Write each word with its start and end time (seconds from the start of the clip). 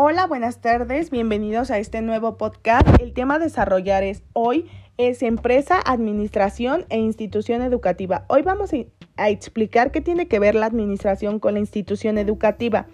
Hola, 0.00 0.28
buenas 0.28 0.60
tardes, 0.60 1.10
bienvenidos 1.10 1.72
a 1.72 1.78
este 1.78 2.02
nuevo 2.02 2.36
podcast. 2.36 2.86
El 3.00 3.12
tema 3.12 3.34
a 3.34 3.38
desarrollar 3.40 4.04
es 4.04 4.22
hoy 4.32 4.70
es 4.96 5.24
empresa, 5.24 5.80
administración 5.84 6.86
e 6.88 6.98
institución 6.98 7.62
educativa. 7.62 8.24
Hoy 8.28 8.42
vamos 8.42 8.70
a 9.16 9.28
explicar 9.28 9.90
qué 9.90 10.00
tiene 10.00 10.28
que 10.28 10.38
ver 10.38 10.54
la 10.54 10.66
administración 10.66 11.40
con 11.40 11.54
la 11.54 11.58
institución 11.58 12.16
educativa. 12.16 12.86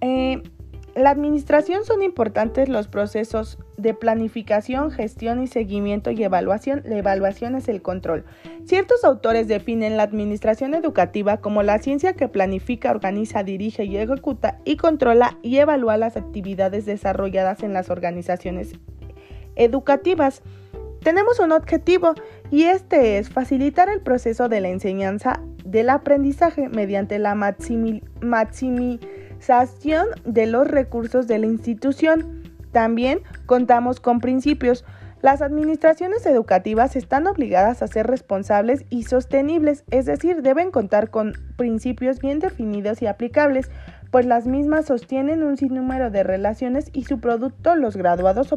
Eh, 0.00 0.42
la 1.00 1.10
administración 1.10 1.84
son 1.84 2.02
importantes 2.02 2.68
los 2.68 2.88
procesos 2.88 3.58
de 3.76 3.94
planificación, 3.94 4.90
gestión 4.90 5.42
y 5.42 5.46
seguimiento 5.46 6.10
y 6.10 6.22
evaluación. 6.22 6.82
La 6.84 6.98
evaluación 6.98 7.54
es 7.54 7.68
el 7.68 7.82
control. 7.82 8.24
Ciertos 8.64 9.04
autores 9.04 9.48
definen 9.48 9.96
la 9.96 10.02
administración 10.02 10.74
educativa 10.74 11.38
como 11.38 11.62
la 11.62 11.78
ciencia 11.78 12.14
que 12.14 12.28
planifica, 12.28 12.90
organiza, 12.90 13.42
dirige 13.42 13.84
y 13.84 13.96
ejecuta 13.96 14.58
y 14.64 14.76
controla 14.76 15.38
y 15.42 15.56
evalúa 15.56 15.96
las 15.96 16.16
actividades 16.16 16.86
desarrolladas 16.86 17.62
en 17.62 17.72
las 17.72 17.90
organizaciones 17.90 18.72
educativas. 19.56 20.42
Tenemos 21.02 21.38
un 21.40 21.52
objetivo 21.52 22.14
y 22.50 22.64
este 22.64 23.18
es 23.18 23.30
facilitar 23.30 23.88
el 23.88 24.00
proceso 24.02 24.48
de 24.48 24.60
la 24.60 24.68
enseñanza 24.68 25.40
del 25.64 25.88
aprendizaje 25.88 26.68
mediante 26.68 27.18
la 27.18 27.34
de 30.24 30.46
los 30.46 30.68
recursos 30.68 31.26
de 31.26 31.38
la 31.38 31.46
institución. 31.46 32.42
También 32.72 33.20
contamos 33.46 33.98
con 34.00 34.20
principios. 34.20 34.84
Las 35.22 35.42
administraciones 35.42 36.24
educativas 36.24 36.96
están 36.96 37.26
obligadas 37.26 37.82
a 37.82 37.88
ser 37.88 38.06
responsables 38.06 38.84
y 38.88 39.02
sostenibles, 39.02 39.84
es 39.90 40.06
decir, 40.06 40.40
deben 40.40 40.70
contar 40.70 41.10
con 41.10 41.34
principios 41.56 42.20
bien 42.20 42.38
definidos 42.38 43.02
y 43.02 43.06
aplicables, 43.06 43.70
pues 44.10 44.24
las 44.24 44.46
mismas 44.46 44.86
sostienen 44.86 45.42
un 45.42 45.58
sinnúmero 45.58 46.10
de 46.10 46.22
relaciones 46.22 46.90
y 46.92 47.04
su 47.04 47.20
producto, 47.20 47.76
los 47.76 47.96
graduados 47.96 48.52
o 48.52 48.56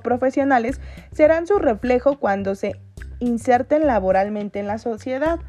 profesionales, 0.00 0.80
serán 1.12 1.46
su 1.46 1.58
reflejo 1.58 2.18
cuando 2.18 2.54
se 2.54 2.80
inserten 3.18 3.86
laboralmente 3.86 4.60
en 4.60 4.66
la 4.66 4.78
sociedad. 4.78 5.40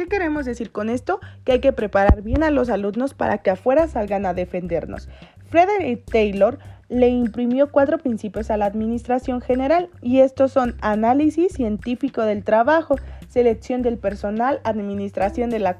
¿Qué 0.00 0.08
queremos 0.08 0.46
decir 0.46 0.72
con 0.72 0.88
esto? 0.88 1.20
Que 1.44 1.52
hay 1.52 1.60
que 1.60 1.74
preparar 1.74 2.22
bien 2.22 2.42
a 2.42 2.50
los 2.50 2.70
alumnos 2.70 3.12
para 3.12 3.36
que 3.36 3.50
afuera 3.50 3.86
salgan 3.86 4.24
a 4.24 4.32
defendernos. 4.32 5.10
Frederick 5.50 6.06
Taylor 6.06 6.58
le 6.88 7.10
imprimió 7.10 7.70
cuatro 7.70 7.98
principios 7.98 8.50
a 8.50 8.56
la 8.56 8.64
Administración 8.64 9.42
General 9.42 9.90
y 10.00 10.20
estos 10.20 10.52
son 10.52 10.74
análisis 10.80 11.52
científico 11.52 12.22
del 12.22 12.44
trabajo, 12.44 12.96
selección 13.28 13.82
del 13.82 13.98
personal, 13.98 14.62
administración 14.64 15.50
de 15.50 15.58
la, 15.58 15.76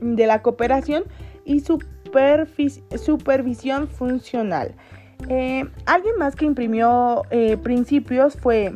de 0.00 0.26
la 0.26 0.40
cooperación 0.40 1.04
y 1.44 1.62
supervisión 2.96 3.88
funcional. 3.88 4.74
Eh, 5.28 5.68
alguien 5.84 6.14
más 6.18 6.34
que 6.34 6.46
imprimió 6.46 7.24
eh, 7.28 7.58
principios 7.58 8.38
fue 8.38 8.72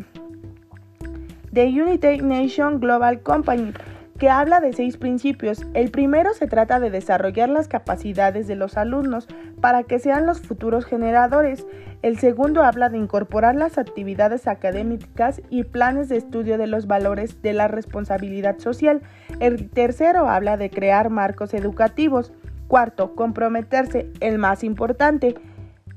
The 1.55 1.69
United 1.69 2.21
Nations 2.21 2.83
Global 2.83 3.23
Company 3.23 3.73
que 4.19 4.31
habla 4.31 4.61
de 4.61 4.73
seis 4.73 4.97
principios. 4.97 5.67
El 5.75 5.91
primero 5.91 6.33
se 6.35 6.47
trata 6.47 6.81
de 6.81 6.91
desarrollar 6.91 7.49
las 7.49 7.69
capacidades 7.69 8.47
de 8.47 8.57
los 8.57 8.77
alumnos 8.77 9.29
para 9.61 9.83
que 9.83 9.99
sean 9.99 10.27
los 10.27 10.41
futuros 10.41 10.85
generadores. 10.85 11.67
El 12.03 12.19
segundo 12.19 12.63
habla 12.63 12.89
de 12.89 12.99
incorporar 12.99 13.55
las 13.55 13.79
actividades 13.79 14.47
académicas 14.47 15.43
y 15.51 15.65
planes 15.65 16.09
de 16.09 16.17
estudio 16.17 16.59
de 16.59 16.67
los 16.67 16.87
valores 16.87 17.43
de 17.43 17.53
la 17.53 17.69
responsabilidad 17.69 18.59
social. 18.59 19.03
El 19.41 19.69
tercero 19.71 20.29
habla 20.29 20.57
de 20.57 20.71
crear 20.71 21.11
marcos 21.11 21.55
educativos. 21.55 22.33
Cuarto, 22.69 23.15
comprometerse, 23.15 24.11
el 24.21 24.39
más 24.39 24.65
importante, 24.65 25.37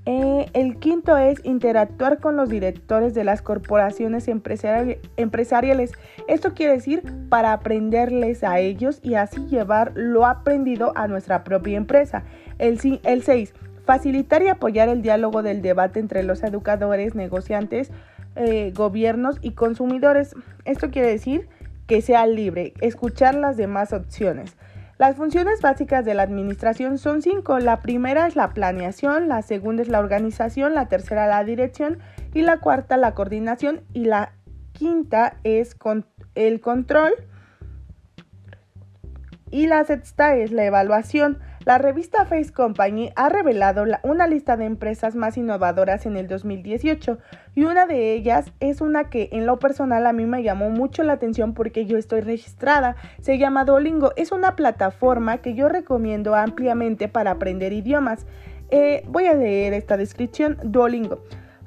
eh, 0.05 0.47
el 0.53 0.78
quinto 0.78 1.18
es 1.18 1.44
interactuar 1.44 2.19
con 2.19 2.35
los 2.35 2.50
directores 2.50 3.13
de 3.13 3.24
las 3.24 3.41
corporaciones 3.41 4.28
empresariales. 4.28 5.91
Esto 6.28 6.53
quiere 6.53 6.74
decir 6.74 7.03
para 7.29 7.53
aprenderles 7.53 8.44
a 8.44 8.59
ellos 8.59 9.00
y 9.03 9.16
así 9.16 9.46
llevar 9.47 9.91
lo 9.96 10.25
aprendido 10.25 10.94
a 10.96 11.07
nuestra 11.07 11.44
propia 11.44 11.78
empresa. 11.78 12.24
El 12.57 12.79
6. 12.79 13.53
Facilitar 13.85 14.44
y 14.44 14.47
apoyar 14.47 14.90
el 14.90 15.01
diálogo 15.01 15.41
del 15.44 15.62
debate 15.62 16.00
entre 16.00 16.24
los 16.24 16.44
educadores, 16.44 17.16
negociantes, 17.16 17.91
eh, 18.35 18.72
gobiernos 18.75 19.38
y 19.41 19.51
consumidores. 19.51 20.35
Esto 20.66 20.91
quiere 20.91 21.09
decir 21.09 21.50
que 21.88 22.01
sea 22.01 22.28
libre, 22.28 22.74
escuchar 22.81 23.34
las 23.35 23.57
demás 23.57 23.94
opciones. 23.94 24.56
Las 25.00 25.16
funciones 25.16 25.62
básicas 25.62 26.04
de 26.04 26.14
la 26.14 26.24
administración 26.24 26.98
son 26.98 27.22
cinco. 27.22 27.58
La 27.60 27.80
primera 27.80 28.28
es 28.28 28.36
la 28.36 28.50
planeación, 28.50 29.30
la 29.30 29.42
segunda 29.42 29.82
es 29.82 29.88
la 29.88 30.00
organización, 30.00 30.74
la 30.74 30.90
tercera 30.90 31.26
la 31.26 31.42
dirección 31.46 32.00
y 32.34 32.42
la 32.42 32.58
cuarta 32.58 32.98
la 32.98 33.14
coordinación 33.14 33.80
y 33.94 34.04
la 34.04 34.34
quinta 34.74 35.38
es 35.46 35.78
el 36.36 36.60
control 36.60 37.14
y 39.50 39.68
la 39.68 39.86
sexta 39.86 40.36
es 40.36 40.52
la 40.52 40.66
evaluación. 40.66 41.40
La 41.66 41.78
revista 41.78 42.25
Face 42.25 42.53
Company 42.53 43.12
ha 43.16 43.28
revelado 43.28 43.84
una 44.03 44.28
lista 44.28 44.56
de 44.56 44.66
empresas 44.66 45.16
más 45.16 45.38
innovadoras 45.38 46.06
en 46.06 46.16
el 46.16 46.28
2018 46.28 47.18
y 47.53 47.66
una 47.66 47.86
de 47.86 48.14
ellas 48.14 48.53
es 48.62 48.80
una 48.80 49.09
que 49.09 49.30
en 49.34 49.46
lo 49.46 49.59
personal 49.59 50.08
a 50.08 50.14
mí 50.14 50.25
me 50.25 50.42
llamó 50.42 50.69
mucho 50.69 51.03
la 51.03 51.14
atención 51.14 51.53
porque 51.53 51.86
yo 51.86 51.98
estoy 51.98 52.22
registrada. 52.22 52.96
Se 53.22 53.38
llama 53.38 53.66
Duolingo. 53.66 54.14
Es 54.16 54.31
una 54.31 54.56
plataforma 54.56 55.40
que 55.40 55.53
yo 55.53 55.68
recomiendo 55.68 56.34
ampliamente 56.34 57.09
para 57.09 57.31
aprender 57.31 57.74
idiomas. 57.74 58.25
Eh, 58.72 59.03
voy 59.08 59.28
a 59.28 59.34
leer 59.34 59.74
esta 59.74 59.98
descripción. 59.98 60.58
Duolingo. 60.64 61.24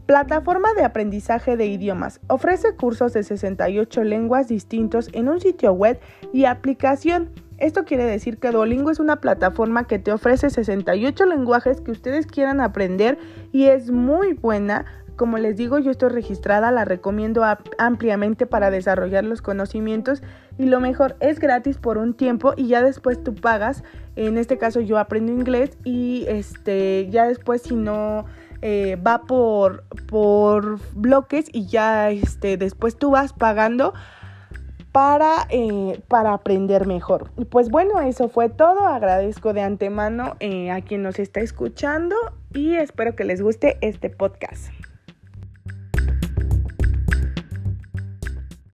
Plataforma 0.06 0.72
de 0.75 0.84
aprendizaje 0.84 1.56
de 1.56 1.66
idiomas. 1.66 2.20
Ofrece 2.28 2.75
cursos 2.76 3.12
de 3.12 3.22
68 3.22 4.04
lenguas 4.04 4.48
distintos 4.48 5.10
en 5.12 5.28
un 5.28 5.41
sitio 5.41 5.72
web 5.72 6.00
y 6.32 6.47
aplicación. 6.47 7.31
Esto 7.62 7.84
quiere 7.84 8.02
decir 8.02 8.38
que 8.38 8.50
Duolingo 8.50 8.90
es 8.90 8.98
una 8.98 9.20
plataforma 9.20 9.86
que 9.86 10.00
te 10.00 10.10
ofrece 10.10 10.50
68 10.50 11.26
lenguajes 11.26 11.80
que 11.80 11.92
ustedes 11.92 12.26
quieran 12.26 12.60
aprender 12.60 13.18
y 13.52 13.66
es 13.66 13.92
muy 13.92 14.32
buena. 14.32 14.84
Como 15.14 15.38
les 15.38 15.56
digo, 15.56 15.78
yo 15.78 15.92
estoy 15.92 16.08
registrada, 16.08 16.72
la 16.72 16.84
recomiendo 16.84 17.44
ampliamente 17.78 18.46
para 18.46 18.72
desarrollar 18.72 19.22
los 19.22 19.42
conocimientos 19.42 20.24
y 20.58 20.64
lo 20.64 20.80
mejor 20.80 21.14
es 21.20 21.38
gratis 21.38 21.78
por 21.78 21.98
un 21.98 22.14
tiempo 22.14 22.52
y 22.56 22.66
ya 22.66 22.82
después 22.82 23.22
tú 23.22 23.36
pagas. 23.36 23.84
En 24.16 24.38
este 24.38 24.58
caso 24.58 24.80
yo 24.80 24.98
aprendo 24.98 25.30
inglés 25.30 25.78
y 25.84 26.24
este 26.26 27.06
ya 27.10 27.28
después 27.28 27.62
si 27.62 27.76
no 27.76 28.24
eh, 28.60 28.96
va 28.96 29.22
por, 29.22 29.84
por 30.08 30.80
bloques 30.96 31.46
y 31.52 31.66
ya 31.66 32.10
este, 32.10 32.56
después 32.56 32.96
tú 32.96 33.12
vas 33.12 33.32
pagando 33.32 33.94
para, 34.92 35.47
eh, 35.48 36.00
para 36.08 36.34
aprender 36.34 36.86
mejor. 36.86 37.30
Y 37.38 37.47
pues 37.47 37.70
bueno, 37.70 38.00
eso 38.00 38.28
fue 38.28 38.48
todo. 38.50 38.86
Agradezco 38.86 39.53
de 39.53 39.62
antemano 39.62 40.36
eh, 40.41 40.70
a 40.70 40.82
quien 40.82 41.03
nos 41.03 41.19
está 41.19 41.41
escuchando 41.41 42.14
y 42.53 42.75
espero 42.75 43.16
que 43.16 43.25
les 43.25 43.42
guste 43.42 43.78
este 43.81 44.10
podcast. 44.10 44.70